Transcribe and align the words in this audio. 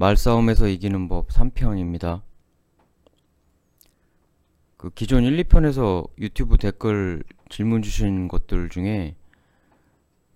말싸움에서 0.00 0.68
이기는 0.68 1.08
법 1.08 1.26
3편입니다. 1.28 2.22
그 4.76 4.90
기존 4.90 5.24
1, 5.24 5.42
2편에서 5.42 6.08
유튜브 6.20 6.56
댓글 6.56 7.24
질문 7.48 7.82
주신 7.82 8.28
것들 8.28 8.68
중에 8.68 9.16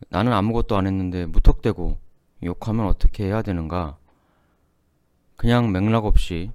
나는 0.09 0.33
아무것도 0.33 0.77
안 0.77 0.89
했는데 0.89 1.27
무턱대고 1.27 1.97
욕하면 2.43 2.87
어떻게 2.87 3.27
해야 3.27 3.41
되는가? 3.41 3.97
그냥 5.37 5.71
맥락 5.71 6.07
없이 6.07 6.51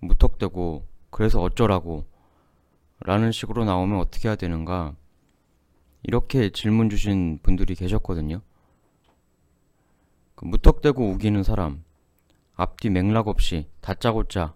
무턱대고 0.00 0.84
그래서 1.10 1.40
어쩌라고 1.40 2.04
라는 2.98 3.30
식으로 3.30 3.64
나오면 3.64 4.00
어떻게 4.00 4.26
해야 4.26 4.34
되는가? 4.34 4.96
이렇게 6.02 6.50
질문 6.50 6.90
주신 6.90 7.38
분들이 7.44 7.76
계셨거든요. 7.76 8.40
그 10.34 10.44
무턱대고 10.44 11.08
우기는 11.10 11.44
사람, 11.44 11.84
앞뒤 12.62 12.90
맥락 12.90 13.26
없이 13.26 13.66
다짜고짜 13.80 14.54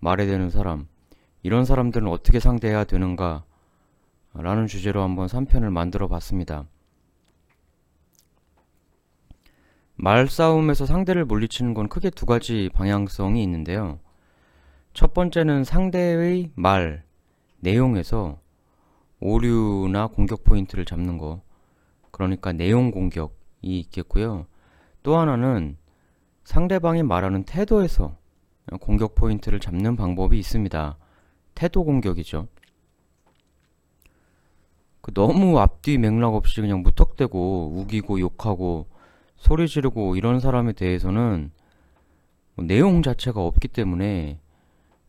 말에 0.00 0.24
대는 0.24 0.48
사람, 0.48 0.88
이런 1.42 1.66
사람들은 1.66 2.08
어떻게 2.08 2.40
상대해야 2.40 2.84
되는가? 2.84 3.44
라는 4.32 4.66
주제로 4.66 5.02
한번 5.02 5.26
3편을 5.26 5.70
만들어 5.70 6.08
봤습니다. 6.08 6.64
말싸움에서 9.96 10.86
상대를 10.86 11.26
물리치는 11.26 11.74
건 11.74 11.90
크게 11.90 12.08
두 12.08 12.24
가지 12.24 12.70
방향성이 12.72 13.42
있는데요. 13.42 14.00
첫 14.94 15.12
번째는 15.12 15.64
상대의 15.64 16.52
말, 16.54 17.04
내용에서 17.60 18.40
오류나 19.20 20.06
공격 20.06 20.42
포인트를 20.42 20.86
잡는 20.86 21.18
거. 21.18 21.42
그러니까 22.10 22.52
내용 22.52 22.90
공격이 22.90 23.34
있겠고요. 23.62 24.46
또 25.02 25.18
하나는 25.18 25.76
상대방이 26.44 27.02
말하는 27.02 27.44
태도에서 27.44 28.16
공격 28.80 29.14
포인트를 29.14 29.60
잡는 29.60 29.96
방법이 29.96 30.38
있습니다. 30.38 30.96
태도 31.54 31.84
공격이죠. 31.84 32.48
그 35.00 35.12
너무 35.12 35.58
앞뒤 35.58 35.98
맥락 35.98 36.34
없이 36.34 36.60
그냥 36.60 36.82
무턱대고 36.82 37.72
우기고 37.76 38.20
욕하고 38.20 38.86
소리 39.36 39.66
지르고 39.66 40.16
이런 40.16 40.38
사람에 40.38 40.72
대해서는 40.72 41.50
뭐 42.54 42.64
내용 42.64 43.02
자체가 43.02 43.44
없기 43.44 43.68
때문에 43.68 44.38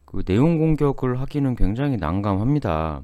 그 0.05 0.23
내용 0.23 0.57
공격을 0.57 1.19
하기는 1.19 1.55
굉장히 1.55 1.97
난감합니다. 1.97 3.03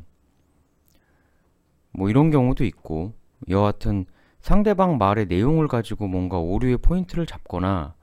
뭐 1.92 2.10
이런 2.10 2.32
경우도 2.32 2.66
있고 2.66 3.14
여하튼 3.50 4.06
상대방 4.40 4.98
말의 4.98 5.28
내용을 5.28 5.68
가지고 5.68 6.08
뭔가 6.08 6.40
오류의 6.40 6.78
포인트를 6.78 7.26
잡거나 7.26 7.94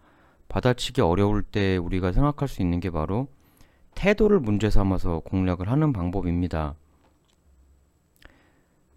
받아치기 0.49 1.01
어려울 1.01 1.43
때 1.43 1.77
우리가 1.77 2.13
생각할 2.13 2.49
수 2.49 2.63
있는 2.63 2.81
게 2.81 2.91
바로 2.91 3.29
태도를 3.95 4.41
문제 4.41 4.71
삼아서 4.71 5.21
공략을 5.21 5.71
하는 5.71 5.93
방법입니다. 5.93 6.75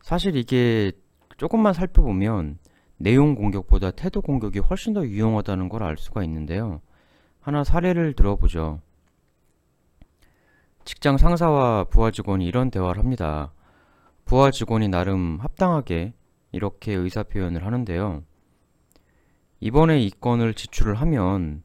사실 0.01 0.35
이게 0.35 0.91
조금만 1.37 1.73
살펴보면 1.73 2.57
내용 2.97 3.35
공격보다 3.35 3.91
태도 3.91 4.21
공격이 4.21 4.59
훨씬 4.59 4.93
더 4.93 5.05
유용하다는 5.05 5.69
걸 5.69 5.83
알 5.83 5.97
수가 5.97 6.23
있는데요. 6.23 6.81
하나 7.39 7.63
사례를 7.63 8.13
들어보죠. 8.13 8.81
직장 10.85 11.17
상사와 11.17 11.85
부하 11.85 12.11
직원이 12.11 12.45
이런 12.45 12.71
대화를 12.71 12.99
합니다. 13.01 13.53
부하 14.25 14.51
직원이 14.51 14.87
나름 14.89 15.39
합당하게 15.39 16.13
이렇게 16.51 16.93
의사 16.93 17.23
표현을 17.23 17.65
하는데요. 17.65 18.23
이번에 19.61 19.99
이 19.99 20.09
건을 20.09 20.53
지출을 20.53 20.95
하면 20.95 21.63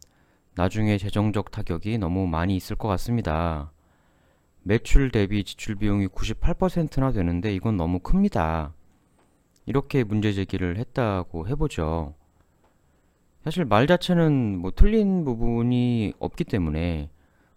나중에 0.57 0.99
재정적 0.99 1.51
타격이 1.53 1.99
너무 1.99 2.27
많이 2.27 2.57
있을 2.57 2.77
것 2.77 2.89
같습니다. 2.89 3.73
매출 4.63 5.11
대비 5.11 5.45
지출 5.45 5.77
비용이 5.77 6.09
98%나 6.09 7.13
되는데 7.13 7.55
이건 7.55 7.77
너무 7.77 8.01
큽니다. 8.01 8.75
이렇게 9.67 10.03
문제 10.03 10.33
제기를 10.33 10.77
했다고 10.79 11.49
해보죠. 11.49 12.15
사실 13.45 13.65
말 13.65 13.87
자체는 13.87 14.59
뭐 14.59 14.73
틀린 14.75 15.25
부분이 15.25 16.15
없기 16.19 16.45
때문에 16.45 17.11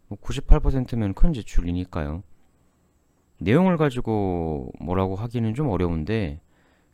뭐 0.08 0.18
98%면 0.20 1.14
큰 1.14 1.34
지출이니까요. 1.34 2.24
내용을 3.40 3.78
가지고 3.78 4.72
뭐라고 4.80 5.16
하기는 5.16 5.54
좀 5.54 5.70
어려운데 5.70 6.42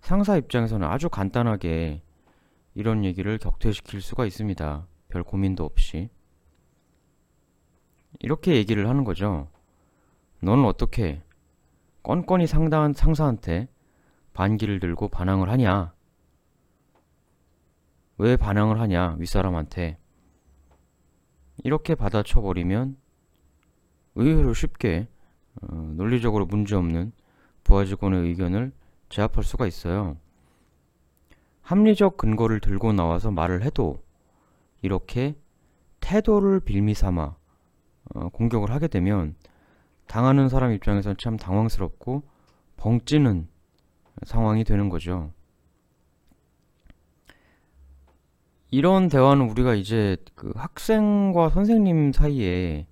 상사 0.02 0.38
입장에서는 0.38 0.88
아주 0.88 1.10
간단하게 1.10 2.02
이런 2.76 3.06
얘기를 3.06 3.38
격퇴시킬 3.38 4.02
수가 4.02 4.26
있습니다. 4.26 4.88
별 5.10 5.24
고민도 5.24 5.64
없이. 5.64 6.10
이렇게 8.20 8.56
얘기를 8.56 8.88
하는 8.88 9.04
거죠. 9.04 9.50
너는 10.42 10.66
어떻게 10.66 11.22
건건이 12.04 12.48
상당한 12.48 12.94
상사한테 12.94 13.68
반기를 14.34 14.80
들고 14.80 15.08
반항을 15.08 15.50
하냐? 15.50 15.94
왜 18.18 18.38
반항을 18.38 18.80
하냐? 18.80 19.16
윗사람한테. 19.20 19.98
이렇게 21.64 21.96
받아쳐버리면 21.96 22.98
의외로 24.16 24.54
쉽게 24.54 25.08
어, 25.62 25.76
논리적으로 25.96 26.46
문제없는 26.46 27.12
부하 27.64 27.86
직원의 27.86 28.24
의견을 28.24 28.72
제압할 29.10 29.44
수가 29.44 29.68
있어요. 29.68 30.18
합리적 31.64 32.18
근거를 32.18 32.60
들고 32.60 32.94
나와서 32.94 33.32
말을 33.32 33.64
해도 33.64 34.04
이렇게 34.82 35.36
태도를 36.02 36.60
빌미 36.60 36.94
삼아 36.94 37.36
어, 38.14 38.30
공격을 38.30 38.70
하게 38.70 38.88
되면 38.88 39.36
당하는 40.08 40.50
사람 40.50 40.74
입장에서는 40.74 41.16
참 41.18 41.38
당황스럽고 41.38 42.24
벙찌는 42.78 43.48
상황이 44.24 44.64
되는 44.64 44.90
거죠. 44.90 45.32
이런 48.70 49.08
대화는 49.08 49.50
우리가 49.50 49.76
이제 49.76 50.18
그 50.36 50.52
학생과 50.56 51.50
선생님 51.50 52.12
사이에 52.12 52.88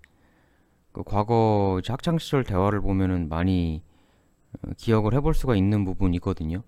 그 0.92 1.04
과거 1.04 1.82
학창 1.88 2.18
시절 2.18 2.44
대화를 2.44 2.82
보면은 2.82 3.28
많이 3.28 3.84
어, 4.62 4.72
기억을 4.78 5.14
해볼 5.16 5.34
수가 5.34 5.56
있는 5.56 5.84
부분이거든요. 5.84 6.64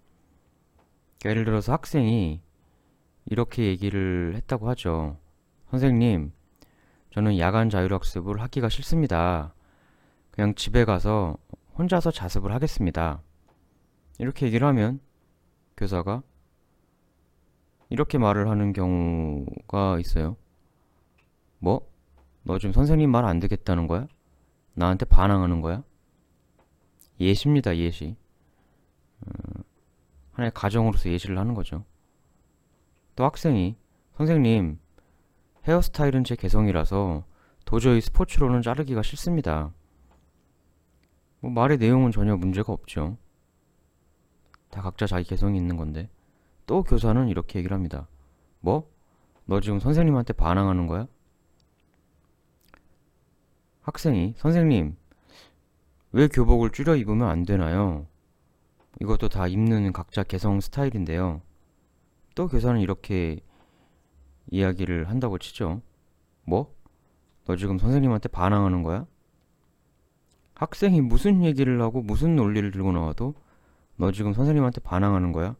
예를 1.26 1.46
들어서 1.46 1.72
학생이 1.74 2.42
이렇게 3.26 3.66
얘기를 3.66 4.34
했다고 4.36 4.68
하죠. 4.70 5.18
선생님, 5.72 6.34
저는 7.12 7.38
야간 7.40 7.70
자율학습을 7.70 8.42
하기가 8.42 8.70
싫습니다. 8.70 9.54
그냥 10.32 10.56
집에 10.56 10.84
가서 10.86 11.38
혼자서 11.78 12.12
자습을 12.12 12.52
하겠습니다. 12.54 13.22
이렇게 14.20 14.46
얘기를 14.48 14.68
하면 14.68 15.00
교사가 15.78 16.22
이렇게 17.90 18.18
말을 18.18 18.50
하는 18.50 18.74
경우가 18.74 20.00
있어요. 20.00 20.36
뭐? 21.60 21.88
너 22.44 22.60
지금 22.60 22.74
선생님 22.74 23.10
말 23.10 23.26
안 23.26 23.40
듣겠다는 23.40 23.88
거야? 23.88 24.08
나한테 24.74 25.06
반항하는 25.06 25.62
거야? 25.62 25.84
예시입니다, 27.20 27.78
예시. 27.78 28.16
어, 30.34 30.38
하나의 30.38 30.52
가정으로서 30.54 31.10
예시를 31.10 31.38
하는 31.38 31.54
거죠. 31.54 31.86
또 33.16 33.24
학생이 33.24 33.76
선생님 34.18 34.80
헤어스타일은 35.68 36.24
제 36.24 36.36
개성이라서 36.36 37.24
도저히 37.66 38.02
스포츠로는 38.02 38.62
자르기가 38.62 39.02
싫습니다. 39.02 39.74
뭐 41.40 41.52
말의 41.52 41.78
내용은 41.78 42.12
전혀 42.12 42.36
문제가 42.36 42.74
없죠. 42.74 43.18
다 44.70 44.82
각자 44.82 45.06
자기 45.06 45.28
개성이 45.28 45.58
있는 45.58 45.78
건데 45.78 46.10
또 46.66 46.84
교사는 46.84 47.28
이렇게 47.28 47.60
얘기를 47.60 47.76
합니다. 47.76 48.08
뭐? 48.60 48.90
너 49.46 49.60
지금 49.60 49.80
선생님한테 49.80 50.34
반항하는 50.34 50.88
거야? 50.88 51.08
학생이 53.82 54.34
선생님 54.38 54.96
왜 56.14 56.28
교복을 56.28 56.72
줄여 56.72 56.96
입으면 56.96 57.28
안 57.28 57.44
되나요? 57.44 58.08
이것도 59.02 59.30
다 59.30 59.48
입는 59.48 59.92
각자 59.92 60.24
개성 60.24 60.60
스타일인데요. 60.60 61.42
또 62.36 62.48
교사는 62.48 62.80
이렇게 62.80 63.40
이야기를 64.52 65.10
한다고 65.10 65.38
치죠. 65.38 65.82
뭐? 66.46 66.74
너 67.46 67.56
지금 67.56 67.78
선생님한테 67.78 68.30
반항하는 68.30 68.84
거야? 68.84 69.06
학생이 70.56 71.02
무슨 71.02 71.44
얘기를 71.44 71.82
하고 71.82 72.02
무슨 72.02 72.36
논리를 72.36 72.70
들고 72.72 72.92
나와도 72.92 73.34
너 73.98 74.12
지금 74.12 74.34
선생님한테 74.34 74.82
반항하는 74.82 75.32
거야? 75.32 75.56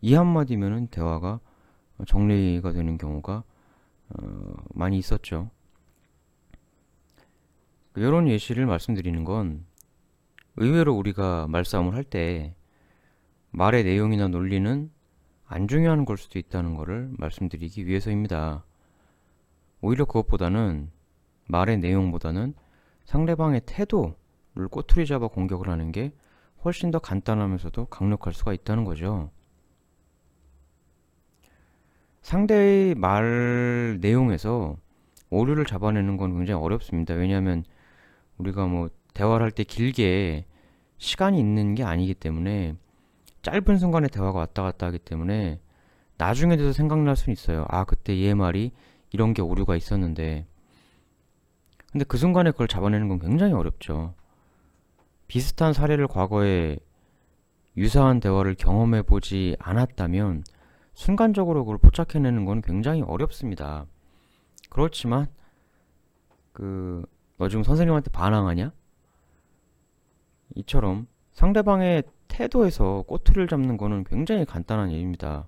이 0.00 0.14
한마디면은 0.14 0.88
대화가 0.88 1.40
정리가 2.06 2.72
되는 2.72 2.96
경우가 2.98 3.44
어, 4.08 4.54
많이 4.74 4.98
있었죠. 4.98 5.50
이런 7.96 8.28
예시를 8.28 8.66
말씀드리는 8.66 9.24
건 9.24 9.66
의외로 10.56 10.94
우리가 10.96 11.46
말싸움을 11.48 11.94
할 11.94 12.04
때 12.04 12.54
말의 13.50 13.84
내용이나 13.84 14.28
논리는 14.28 14.90
안 15.46 15.68
중요한 15.68 16.04
걸 16.04 16.16
수도 16.16 16.38
있다는 16.38 16.76
것을 16.76 17.10
말씀드리기 17.18 17.86
위해서입니다. 17.86 18.64
오히려 19.80 20.04
그것보다는 20.04 20.90
말의 21.48 21.78
내용보다는 21.78 22.54
상대방의 23.04 23.62
태도를 23.66 24.68
꼬투리 24.70 25.06
잡아 25.06 25.26
공격을 25.26 25.68
하는 25.68 25.90
게 25.90 26.12
훨씬 26.64 26.90
더 26.90 26.98
간단하면서도 26.98 27.86
강력할 27.86 28.32
수가 28.32 28.52
있다는 28.52 28.84
거죠. 28.84 29.30
상대의 32.22 32.94
말 32.94 33.98
내용에서 34.00 34.76
오류를 35.30 35.64
잡아내는 35.64 36.16
건 36.16 36.36
굉장히 36.36 36.62
어렵습니다. 36.62 37.14
왜냐하면 37.14 37.64
우리가 38.38 38.66
뭐 38.66 38.90
대화를 39.14 39.44
할 39.44 39.50
때 39.50 39.64
길게 39.64 40.44
시간이 40.98 41.38
있는 41.40 41.74
게 41.74 41.82
아니기 41.82 42.14
때문에 42.14 42.76
짧은 43.42 43.78
순간에 43.78 44.08
대화가 44.08 44.38
왔다 44.38 44.62
갔다 44.62 44.86
하기 44.86 44.98
때문에 44.98 45.60
나중에 46.18 46.56
돼서 46.56 46.72
생각날 46.72 47.16
수는 47.16 47.32
있어요. 47.32 47.64
아, 47.68 47.84
그때 47.84 48.18
얘 48.20 48.34
말이 48.34 48.72
이런 49.10 49.32
게 49.32 49.42
오류가 49.42 49.76
있었는데. 49.76 50.46
근데 51.90 52.04
그 52.04 52.18
순간에 52.18 52.50
그걸 52.50 52.68
잡아내는 52.68 53.08
건 53.08 53.18
굉장히 53.18 53.52
어렵죠. 53.52 54.14
비슷한 55.26 55.72
사례를 55.72 56.06
과거에 56.06 56.78
유사한 57.76 58.20
대화를 58.20 58.54
경험해 58.56 59.02
보지 59.02 59.56
않았다면 59.58 60.44
순간적으로 60.94 61.64
그걸 61.64 61.78
포착해내는 61.78 62.44
건 62.44 62.60
굉장히 62.62 63.02
어렵습니다. 63.02 63.86
그렇지만 64.68 65.28
그 66.52 67.04
너 67.40 67.48
지금 67.48 67.62
선생님한테 67.62 68.10
반항하냐? 68.10 68.70
이처럼 70.56 71.06
상대방의 71.32 72.02
태도에서 72.30 73.02
꼬투리를 73.06 73.48
잡는 73.48 73.76
거는 73.76 74.04
굉장히 74.04 74.44
간단한 74.44 74.90
일입니다. 74.90 75.46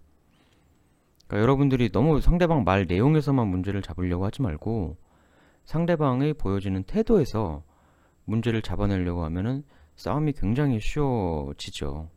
그러니까 1.26 1.43
여러분들이 1.43 1.90
너무 1.90 2.20
상대방 2.20 2.64
말 2.64 2.87
내용에서만 2.87 3.49
문제를 3.49 3.81
잡으려고 3.81 4.26
하지 4.26 4.43
말고 4.43 4.96
상대방의 5.64 6.34
보여지는 6.34 6.82
태도에서 6.82 7.62
문제를 8.25 8.61
잡아내려고 8.61 9.25
하면은 9.25 9.64
싸움이 9.96 10.32
굉장히 10.32 10.81
쉬워지죠. 10.81 12.08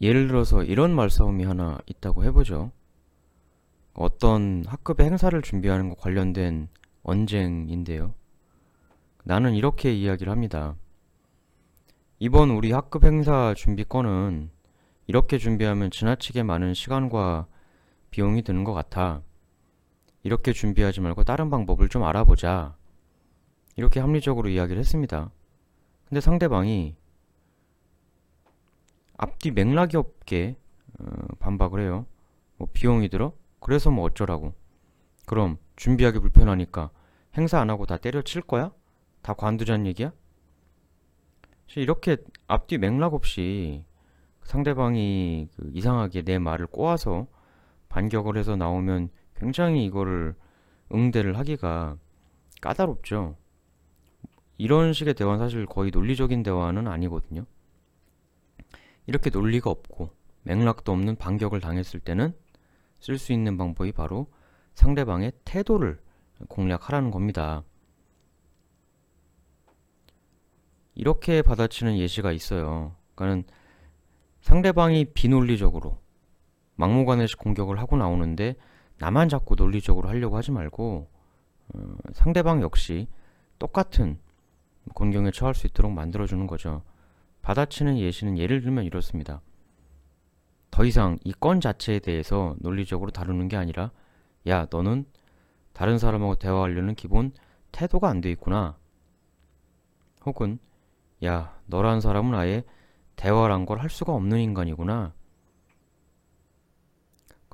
예를 0.00 0.26
들어서 0.26 0.62
이런 0.64 0.94
말싸움이 0.94 1.44
하나 1.44 1.78
있다고 1.86 2.24
해보죠. 2.24 2.72
어떤 3.94 4.64
학급의 4.66 5.06
행사를 5.06 5.40
준비하는 5.40 5.88
것 5.88 5.98
관련된 5.98 6.68
언쟁인데요. 7.02 8.14
나는 9.24 9.54
이렇게 9.54 9.94
이야기를 9.94 10.30
합니다. 10.30 10.74
이번 12.24 12.50
우리 12.50 12.70
학급 12.70 13.02
행사 13.02 13.52
준비권은 13.52 14.48
이렇게 15.08 15.38
준비하면 15.38 15.90
지나치게 15.90 16.44
많은 16.44 16.72
시간과 16.72 17.48
비용이 18.12 18.42
드는 18.42 18.62
것 18.62 18.72
같아. 18.72 19.22
이렇게 20.22 20.52
준비하지 20.52 21.00
말고 21.00 21.24
다른 21.24 21.50
방법을 21.50 21.88
좀 21.88 22.04
알아보자. 22.04 22.76
이렇게 23.74 23.98
합리적으로 23.98 24.48
이야기를 24.50 24.78
했습니다. 24.78 25.32
근데 26.08 26.20
상대방이 26.20 26.94
앞뒤 29.16 29.50
맥락이 29.50 29.96
없게 29.96 30.56
어, 31.00 31.04
반박을 31.40 31.80
해요. 31.80 32.06
뭐 32.56 32.68
비용이 32.72 33.08
들어? 33.08 33.32
그래서 33.58 33.90
뭐 33.90 34.04
어쩌라고. 34.04 34.54
그럼 35.26 35.58
준비하기 35.74 36.20
불편하니까 36.20 36.90
행사 37.36 37.60
안 37.60 37.68
하고 37.68 37.84
다 37.84 37.96
때려칠 37.96 38.42
거야? 38.42 38.70
다 39.22 39.34
관두자는 39.34 39.86
얘기야? 39.88 40.12
이렇게 41.76 42.16
앞뒤 42.46 42.78
맥락 42.78 43.14
없이 43.14 43.84
상대방이 44.44 45.48
그 45.56 45.70
이상하게 45.72 46.22
내 46.22 46.38
말을 46.38 46.66
꼬아서 46.66 47.26
반격을 47.88 48.36
해서 48.36 48.56
나오면 48.56 49.10
굉장히 49.36 49.84
이거를 49.84 50.34
응대를 50.92 51.38
하기가 51.38 51.96
까다롭죠. 52.60 53.36
이런 54.58 54.92
식의 54.92 55.14
대화는 55.14 55.38
사실 55.38 55.66
거의 55.66 55.90
논리적인 55.90 56.42
대화는 56.42 56.86
아니거든요. 56.86 57.44
이렇게 59.06 59.30
논리가 59.30 59.70
없고 59.70 60.10
맥락도 60.42 60.92
없는 60.92 61.16
반격을 61.16 61.60
당했을 61.60 62.00
때는 62.00 62.34
쓸 63.00 63.18
수 63.18 63.32
있는 63.32 63.56
방법이 63.56 63.92
바로 63.92 64.28
상대방의 64.74 65.32
태도를 65.44 66.00
공략하라는 66.48 67.10
겁니다. 67.10 67.64
이렇게 71.02 71.42
받아치는 71.42 71.98
예시가 71.98 72.30
있어요. 72.30 72.94
그러니까는 73.16 73.42
상대방이 74.40 75.06
비논리적으로 75.06 75.98
막무가내식 76.76 77.38
공격을 77.38 77.80
하고 77.80 77.96
나오는데 77.96 78.54
나만 78.98 79.28
자꾸 79.28 79.56
논리적으로 79.56 80.08
하려고 80.08 80.36
하지 80.36 80.52
말고 80.52 81.10
어, 81.74 81.78
상대방 82.12 82.62
역시 82.62 83.08
똑같은 83.58 84.20
곤경에 84.94 85.32
처할 85.32 85.54
수 85.56 85.66
있도록 85.66 85.90
만들어주는 85.90 86.46
거죠. 86.46 86.82
받아치는 87.42 87.98
예시는 87.98 88.38
예를 88.38 88.60
들면 88.60 88.84
이렇습니다. 88.84 89.40
더 90.70 90.84
이상 90.84 91.18
이 91.24 91.32
건 91.32 91.60
자체에 91.60 91.98
대해서 91.98 92.54
논리적으로 92.60 93.10
다루는 93.10 93.48
게 93.48 93.56
아니라 93.56 93.90
야 94.46 94.68
너는 94.70 95.04
다른 95.72 95.98
사람하고 95.98 96.36
대화하려는 96.36 96.94
기본 96.94 97.32
태도가 97.72 98.08
안 98.08 98.20
돼 98.20 98.30
있구나. 98.30 98.76
혹은 100.24 100.60
야 101.24 101.58
너란 101.66 102.00
사람은 102.00 102.34
아예 102.38 102.64
대화란 103.16 103.66
걸 103.66 103.78
할 103.80 103.90
수가 103.90 104.12
없는 104.12 104.40
인간이구나. 104.40 105.14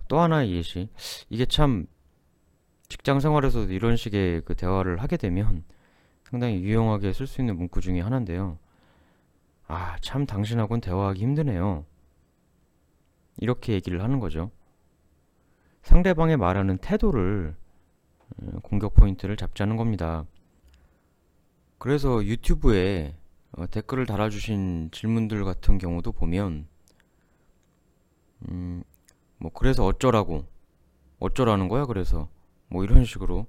또 0.08 0.20
하나의 0.20 0.52
예시. 0.52 0.88
이게 1.28 1.44
참 1.44 1.86
직장 2.88 3.20
생활에서도 3.20 3.70
이런 3.72 3.96
식의 3.96 4.42
그 4.42 4.54
대화를 4.54 5.02
하게 5.02 5.16
되면 5.18 5.64
상당히 6.24 6.62
유용하게 6.62 7.12
쓸 7.12 7.26
수 7.26 7.40
있는 7.42 7.56
문구 7.56 7.80
중에 7.80 8.00
하나인데요. 8.00 8.58
아, 9.66 9.96
참 10.00 10.24
당신하고는 10.24 10.80
대화하기 10.80 11.20
힘드네요. 11.20 11.84
이렇게 13.36 13.74
얘기를 13.74 14.02
하는 14.02 14.18
거죠. 14.18 14.50
상대방의 15.82 16.36
말하는 16.38 16.78
태도를 16.78 17.54
어, 18.42 18.58
공격 18.62 18.94
포인트를 18.94 19.36
잡자는 19.36 19.76
겁니다. 19.76 20.24
그래서 21.78 22.24
유튜브에 22.24 23.14
어, 23.58 23.66
댓글을 23.66 24.06
달아주신 24.06 24.90
질문들 24.92 25.44
같은 25.44 25.78
경우도 25.78 26.12
보면 26.12 26.68
음, 28.48 28.84
뭐 29.38 29.50
그래서 29.52 29.84
어쩌라고 29.84 30.46
어쩌라는 31.18 31.66
거야? 31.68 31.84
그래서 31.86 32.28
뭐 32.68 32.84
이런 32.84 33.04
식으로 33.04 33.46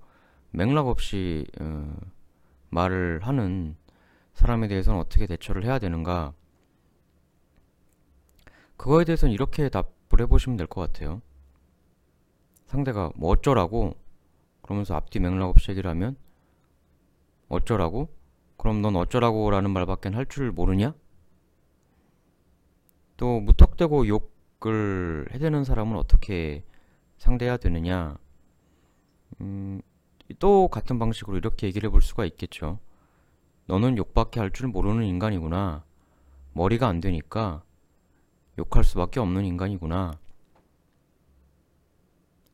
맥락 0.52 0.88
없이 0.88 1.46
어, 1.62 1.96
말을 2.70 3.20
하는 3.22 3.76
사람에 4.34 4.68
대해서는 4.68 5.00
어떻게 5.00 5.28
대처를 5.28 5.64
해야 5.64 5.78
되는가? 5.78 6.34
그거에 8.78 9.04
대해서는 9.06 9.32
이렇게 9.34 9.70
답을 9.70 9.92
해보시면 10.22 10.58
될 10.58 10.66
것 10.66 10.82
같아요. 10.82 11.22
상대가 12.66 13.12
뭐 13.16 13.30
어쩌라고? 13.32 13.96
그러면서 14.64 14.96
앞뒤 14.96 15.20
맥락 15.20 15.50
없이 15.50 15.70
얘기를 15.72 15.90
하면 15.92 16.16
어쩌라고? 17.48 18.10
그럼 18.60 18.84
넌 18.84 18.96
어쩌라고 18.96 19.50
라는 19.50 19.72
말밖에 19.72 20.10
할줄 20.10 20.52
모르냐? 20.52 20.94
또 23.18 23.40
무턱대고 23.40 24.08
욕 24.08 24.38
욕을 24.62 25.28
해대는 25.32 25.64
사람은 25.64 25.98
어떻게 25.98 26.64
상대해야 27.18 27.58
되느냐? 27.58 28.18
음, 29.42 29.82
또 30.38 30.68
같은 30.68 31.00
방식으로 31.00 31.38
이렇게 31.38 31.68
얘기를 31.68 31.88
해볼 31.88 32.02
수가 32.02 32.26
있겠죠. 32.26 32.80
너는 33.68 33.98
욕밖에 33.98 34.40
할 34.40 34.52
줄 34.52 34.68
모르는 34.68 35.06
인간이구나. 35.06 35.84
머리가 36.54 36.88
안 36.88 37.00
되니까 37.00 37.64
욕할 38.58 38.84
수밖에 38.84 39.20
없는 39.20 39.46
인간이구나. 39.46 40.20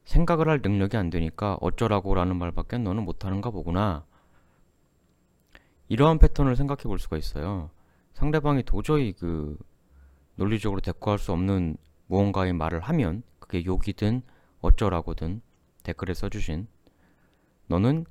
생각을 0.03 0.47
할 0.47 0.59
능력이 0.61 0.95
안 0.97 1.09
되니까 1.09 1.57
어쩌라고 1.61 2.13
라는 2.13 2.35
말밖에 2.35 2.77
너는 2.77 3.03
못하는가 3.03 3.49
보구나. 3.49 4.05
이러한 5.87 6.19
패턴을 6.19 6.55
생각해 6.55 6.83
볼 6.83 6.99
수가 6.99 7.17
있어요. 7.17 7.69
상대방이 8.13 8.63
도저히 8.63 9.13
그 9.13 9.57
논리적으로 10.35 10.81
대꾸할 10.81 11.19
수 11.19 11.31
없는 11.31 11.77
무언가의 12.07 12.53
말을 12.53 12.79
하면 12.79 13.23
그게 13.39 13.63
욕이든 13.65 14.21
어쩌라고든 14.61 15.41
댓글에 15.83 16.13
써주신 16.13 16.67
너는 17.67 18.05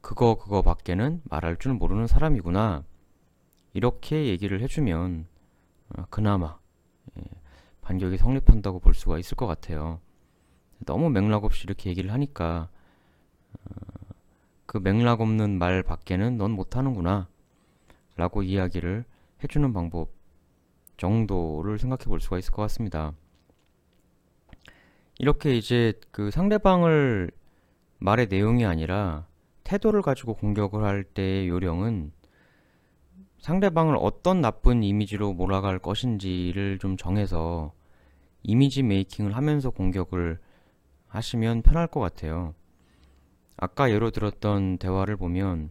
그거 0.00 0.36
그거 0.36 0.62
밖에는 0.62 1.22
말할 1.24 1.58
줄 1.58 1.72
모르는 1.74 2.06
사람이구나 2.06 2.84
이렇게 3.72 4.26
얘기를 4.26 4.60
해주면 4.60 5.26
어, 5.96 6.04
그나마 6.10 6.58
예, 7.18 7.22
반격이 7.80 8.18
성립한다고 8.18 8.80
볼 8.80 8.94
수가 8.94 9.18
있을 9.18 9.36
것 9.36 9.46
같아요. 9.46 10.00
너무 10.84 11.10
맥락 11.10 11.44
없이 11.44 11.64
이렇게 11.64 11.90
얘기를 11.90 12.12
하니까 12.12 12.68
어, 13.52 14.03
그 14.74 14.78
맥락 14.78 15.20
없는 15.20 15.56
말 15.56 15.84
밖에는 15.84 16.36
넌 16.36 16.50
못하는구나 16.50 17.28
라고 18.16 18.42
이야기를 18.42 19.04
해주는 19.44 19.72
방법 19.72 20.10
정도를 20.96 21.78
생각해 21.78 22.06
볼 22.06 22.18
수가 22.18 22.40
있을 22.40 22.52
것 22.52 22.62
같습니다. 22.62 23.12
이렇게 25.20 25.56
이제 25.56 25.92
그 26.10 26.32
상대방을 26.32 27.30
말의 27.98 28.26
내용이 28.26 28.64
아니라 28.64 29.28
태도를 29.62 30.02
가지고 30.02 30.34
공격을 30.34 30.82
할 30.82 31.04
때의 31.04 31.48
요령은 31.50 32.10
상대방을 33.38 33.96
어떤 34.00 34.40
나쁜 34.40 34.82
이미지로 34.82 35.34
몰아갈 35.34 35.78
것인지를 35.78 36.80
좀 36.80 36.96
정해서 36.96 37.72
이미지 38.42 38.82
메이킹을 38.82 39.36
하면서 39.36 39.70
공격을 39.70 40.40
하시면 41.06 41.62
편할 41.62 41.86
것 41.86 42.00
같아요. 42.00 42.54
아까 43.56 43.90
예로 43.90 44.10
들었던 44.10 44.78
대화를 44.78 45.16
보면 45.16 45.70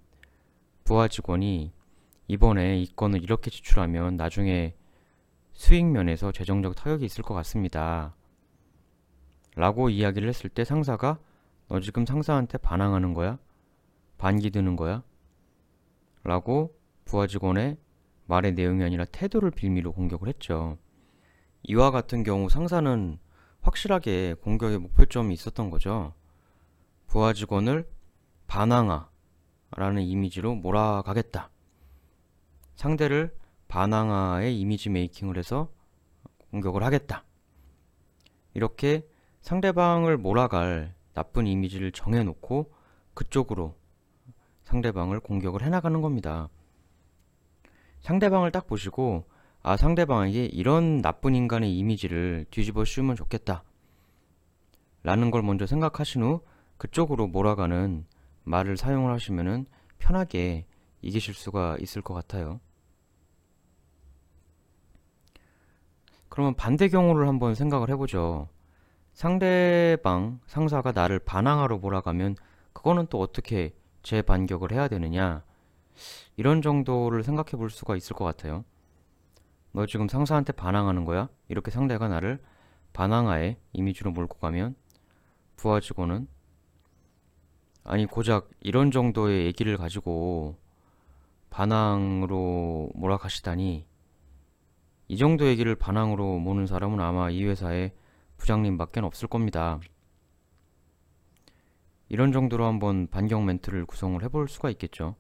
부하 0.83 1.07
직원이 1.07 1.71
이번에 2.27 2.79
이 2.79 2.87
건을 2.95 3.21
이렇게 3.21 3.49
지출하면 3.49 4.15
나중에 4.15 4.75
수익 5.51 5.85
면에서 5.85 6.31
재정적 6.31 6.75
타격이 6.75 7.05
있을 7.05 7.23
것 7.23 7.33
같습니다. 7.35 8.15
라고 9.55 9.89
이야기를 9.89 10.27
했을 10.27 10.49
때 10.49 10.63
상사가 10.63 11.19
너 11.67 11.79
지금 11.79 12.05
상사한테 12.05 12.57
반항하는 12.57 13.13
거야? 13.13 13.37
반기 14.17 14.49
드는 14.49 14.75
거야? 14.75 15.03
라고 16.23 16.75
부하 17.05 17.27
직원의 17.27 17.77
말의 18.25 18.53
내용이 18.53 18.83
아니라 18.83 19.05
태도를 19.05 19.51
빌미로 19.51 19.91
공격을 19.91 20.27
했죠. 20.27 20.77
이와 21.63 21.91
같은 21.91 22.23
경우 22.23 22.49
상사는 22.49 23.19
확실하게 23.61 24.35
공격의 24.41 24.79
목표점이 24.79 25.33
있었던 25.33 25.69
거죠. 25.69 26.13
부하 27.13 27.31
직원을 27.31 27.87
반항아라는 28.47 30.01
이미지로 30.01 30.55
몰아가겠다. 30.55 31.51
상대를 32.73 33.37
반항아의 33.67 34.59
이미지 34.59 34.89
메이킹을 34.89 35.37
해서 35.37 35.69
공격을 36.49 36.81
하겠다. 36.81 37.23
이렇게 38.55 39.07
상대방을 39.41 40.17
몰아갈 40.17 40.95
나쁜 41.13 41.45
이미지를 41.45 41.91
정해놓고 41.91 42.73
그쪽으로 43.13 43.75
상대방을 44.63 45.19
공격을 45.19 45.61
해나가는 45.61 46.01
겁니다. 46.01 46.49
상대방을 47.99 48.51
딱 48.51 48.65
보시고 48.65 49.25
아 49.61 49.77
상대방에게 49.77 50.45
이런 50.45 51.03
나쁜 51.03 51.35
인간의 51.35 51.77
이미지를 51.77 52.47
뒤집어 52.49 52.83
씌우면 52.83 53.17
좋겠다 53.17 53.63
라는 55.03 55.29
걸 55.29 55.43
먼저 55.43 55.67
생각하신 55.67 56.23
후 56.23 56.41
그쪽으로 56.83 57.27
몰아가는 57.27 58.05
말을 58.43 58.75
사용을 58.75 59.13
하시면은 59.13 59.65
편하게 59.99 60.65
이기실 61.01 61.33
수가 61.33 61.77
있을 61.79 62.01
것 62.01 62.13
같아요. 62.13 62.59
그러면 66.27 66.55
반대 66.55 66.89
경우를 66.89 67.29
한번 67.29 67.55
생각을 67.55 67.89
해보죠. 67.91 68.49
상대방 69.13 70.41
상사가 70.45 70.91
나를 70.91 71.19
반항하러 71.19 71.77
몰아가면 71.77 72.35
그거는 72.73 73.07
또 73.09 73.21
어떻게 73.21 73.73
재반격을 74.01 74.73
해야 74.73 74.89
되느냐 74.89 75.41
이런 76.35 76.61
정도를 76.61 77.23
생각해 77.23 77.51
볼 77.51 77.69
수가 77.69 77.95
있을 77.95 78.13
것 78.13 78.25
같아요. 78.25 78.65
너 79.71 79.85
지금 79.85 80.09
상사한테 80.09 80.51
반항하는 80.51 81.05
거야? 81.05 81.29
이렇게 81.47 81.71
상대가 81.71 82.09
나를 82.09 82.43
반항하에 82.91 83.55
이미지로 83.71 84.11
몰고 84.11 84.37
가면 84.39 84.75
부하 85.55 85.79
직원은 85.79 86.27
아니 87.83 88.05
고작 88.05 88.49
이런 88.61 88.91
정도의 88.91 89.45
얘기를 89.45 89.77
가지고 89.77 90.57
반항으로 91.49 92.89
몰아가시다니 92.95 93.85
이 95.09 95.17
정도 95.17 95.45
얘기를 95.45 95.75
반항으로 95.75 96.39
모는 96.39 96.65
사람은 96.65 96.99
아마 96.99 97.29
이 97.29 97.43
회사에 97.45 97.91
부장님밖에 98.37 99.01
없을 99.01 99.27
겁니다. 99.27 99.79
이런 102.09 102.31
정도로 102.31 102.65
한번 102.65 103.07
반경 103.07 103.45
멘트를 103.45 103.85
구성을 103.85 104.21
해볼 104.23 104.47
수가 104.47 104.69
있겠죠. 104.71 105.15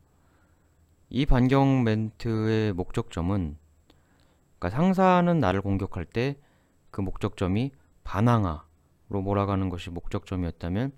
이 1.09 1.25
반경 1.25 1.83
멘트의 1.83 2.73
목적점은 2.73 3.57
그러니까 4.57 4.69
상사는 4.77 5.39
나를 5.39 5.61
공격할 5.61 6.05
때 6.05 6.37
그 6.93 7.01
목적점이 7.01 7.71
반항아로 8.03 8.61
몰아가는 9.09 9.67
것이 9.69 9.89
목적점이었다면 9.89 10.91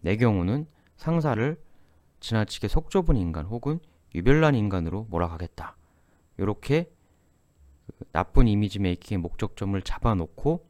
내 0.00 0.16
경우는 0.16 0.66
상사를 0.96 1.60
지나치게 2.20 2.68
속 2.68 2.90
좁은 2.90 3.16
인간 3.16 3.46
혹은 3.46 3.78
유별난 4.14 4.54
인간으로 4.54 5.06
몰아가겠다. 5.10 5.76
이렇게 6.38 6.90
나쁜 8.12 8.48
이미지 8.48 8.78
메이킹의 8.78 9.20
목적점을 9.20 9.80
잡아놓고 9.82 10.66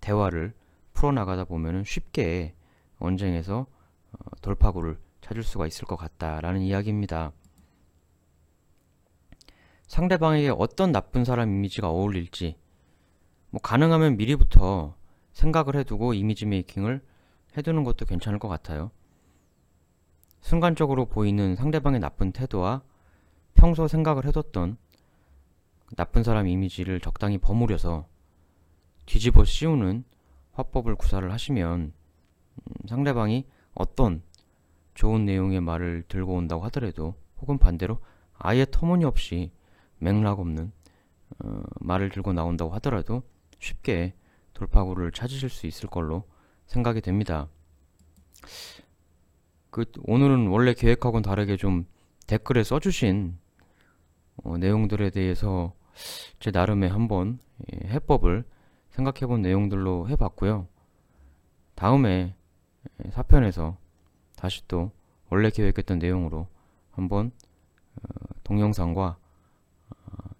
대화를 0.00 0.54
풀어나가다 0.92 1.44
보면 1.44 1.84
쉽게 1.84 2.54
언쟁에서 2.98 3.66
어, 4.12 4.36
돌파구를 4.42 4.98
찾을 5.20 5.42
수가 5.42 5.66
있을 5.66 5.86
것 5.86 5.96
같다라는 5.96 6.60
이야기입니다. 6.60 7.32
상대방에게 9.86 10.50
어떤 10.50 10.92
나쁜 10.92 11.24
사람 11.24 11.50
이미지가 11.50 11.88
어울릴지 11.88 12.56
뭐 13.50 13.60
가능하면 13.60 14.16
미리부터 14.16 14.96
생각을 15.32 15.76
해두고 15.76 16.14
이미지 16.14 16.46
메이킹을 16.46 17.02
해두는 17.56 17.84
것도 17.84 18.04
괜찮을 18.04 18.38
것 18.38 18.48
같아요. 18.48 18.90
순간적으로 20.44 21.06
보이는 21.06 21.56
상대방의 21.56 22.00
나쁜 22.00 22.30
태도와 22.30 22.82
평소 23.54 23.88
생각을 23.88 24.26
해뒀던 24.26 24.76
나쁜 25.96 26.22
사람 26.22 26.46
이미지를 26.46 27.00
적당히 27.00 27.38
버무려서 27.38 28.06
뒤집어 29.06 29.44
씌우는 29.44 30.04
화법을 30.52 30.96
구사를 30.96 31.32
하시면 31.32 31.80
음, 31.80 32.72
상대방이 32.86 33.46
어떤 33.72 34.22
좋은 34.92 35.24
내용의 35.24 35.62
말을 35.62 36.04
들고 36.08 36.34
온다고 36.34 36.62
하더라도 36.64 37.14
혹은 37.40 37.56
반대로 37.56 37.98
아예 38.34 38.66
터무니없이 38.70 39.50
맥락 39.96 40.40
없는 40.40 40.72
어, 41.42 41.62
말을 41.80 42.10
들고 42.10 42.34
나온다고 42.34 42.74
하더라도 42.74 43.22
쉽게 43.60 44.12
돌파구를 44.52 45.10
찾으실 45.10 45.48
수 45.48 45.66
있을 45.66 45.88
걸로 45.88 46.24
생각이 46.66 47.00
됩니다. 47.00 47.48
그 49.74 49.86
오늘은 50.04 50.46
원래 50.46 50.72
계획하고는 50.72 51.22
다르게 51.24 51.56
좀 51.56 51.84
댓글에 52.28 52.62
써주신 52.62 53.36
어, 54.44 54.56
내용들에 54.56 55.10
대해서 55.10 55.74
제 56.38 56.52
나름의 56.52 56.88
한번 56.88 57.40
예, 57.72 57.88
해법을 57.88 58.44
생각해본 58.90 59.42
내용들로 59.42 60.08
해봤고요. 60.10 60.68
다음에 61.74 62.36
4편에서 63.02 63.74
다시 64.36 64.62
또 64.68 64.92
원래 65.28 65.50
계획했던 65.50 65.98
내용으로 65.98 66.46
한번 66.92 67.32
어, 67.96 68.06
동영상과 68.44 69.16
어, 69.90 69.96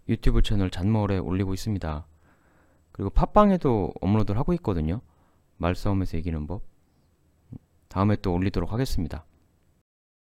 유튜브 0.09 0.43
채널 0.43 0.71
잔머울에 0.71 1.19
올리고 1.19 1.55
있습니다. 1.55 2.07
그리고 2.93 3.11
팟빵에도 3.11 3.95
업로드를 4.01 4.39
하고 4.39 4.53
있거든요. 4.53 5.01
말싸움에서 5.57 6.19
이기는 6.19 6.47
법. 6.47 6.74
다음에 7.95 8.17
또 8.17 8.33
올리도록 8.33 8.73
하겠습니다. 8.73 9.25